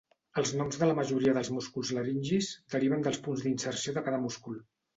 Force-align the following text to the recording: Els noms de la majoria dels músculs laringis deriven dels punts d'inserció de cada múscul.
Els 0.41 0.53
noms 0.61 0.79
de 0.83 0.87
la 0.91 0.95
majoria 0.99 1.35
dels 1.39 1.51
músculs 1.59 1.93
laringis 1.99 2.49
deriven 2.77 3.07
dels 3.09 3.23
punts 3.29 3.47
d'inserció 3.47 3.97
de 4.01 4.07
cada 4.11 4.25
múscul. 4.29 4.63